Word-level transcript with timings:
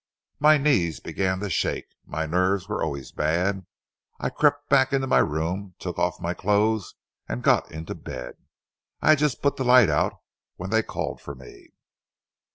My 0.39 0.57
knees 0.57 0.99
began 0.99 1.41
to 1.41 1.49
shake. 1.51 1.85
My 2.07 2.25
nerves 2.25 2.67
were 2.67 2.83
always 2.83 3.11
bad. 3.11 3.67
I 4.19 4.31
crept 4.31 4.67
back 4.67 4.93
into 4.93 5.05
my 5.05 5.19
room, 5.19 5.75
took 5.77 5.99
off 5.99 6.19
my 6.19 6.33
clothes 6.33 6.95
and 7.29 7.43
got 7.43 7.71
into 7.71 7.93
bed. 7.93 8.33
I 9.03 9.09
had 9.11 9.19
just 9.19 9.43
put 9.43 9.57
the 9.57 9.63
light 9.63 9.89
out 9.91 10.13
when 10.55 10.71
they 10.71 10.81
called 10.81 11.21
for 11.21 11.35
me." 11.35 11.67